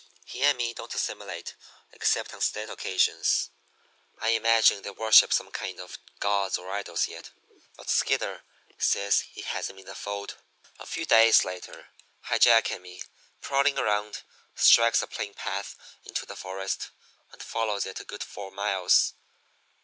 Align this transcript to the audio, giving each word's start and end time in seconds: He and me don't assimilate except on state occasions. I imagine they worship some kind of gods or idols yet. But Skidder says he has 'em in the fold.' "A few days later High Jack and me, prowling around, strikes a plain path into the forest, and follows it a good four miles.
He 0.25 0.41
and 0.43 0.57
me 0.57 0.73
don't 0.73 0.95
assimilate 0.95 1.53
except 1.91 2.33
on 2.33 2.41
state 2.41 2.71
occasions. 2.71 3.51
I 4.17 4.29
imagine 4.29 4.81
they 4.81 4.89
worship 4.89 5.31
some 5.31 5.51
kind 5.51 5.79
of 5.79 5.99
gods 6.19 6.57
or 6.57 6.71
idols 6.71 7.07
yet. 7.07 7.29
But 7.77 7.87
Skidder 7.87 8.41
says 8.79 9.19
he 9.19 9.41
has 9.41 9.69
'em 9.69 9.77
in 9.77 9.85
the 9.85 9.93
fold.' 9.93 10.37
"A 10.79 10.87
few 10.87 11.05
days 11.05 11.45
later 11.45 11.89
High 12.21 12.39
Jack 12.39 12.71
and 12.71 12.81
me, 12.81 13.03
prowling 13.41 13.77
around, 13.77 14.23
strikes 14.55 15.03
a 15.03 15.07
plain 15.07 15.35
path 15.35 15.75
into 16.03 16.25
the 16.25 16.35
forest, 16.35 16.89
and 17.31 17.43
follows 17.43 17.85
it 17.85 17.99
a 17.99 18.03
good 18.03 18.23
four 18.23 18.49
miles. 18.49 19.13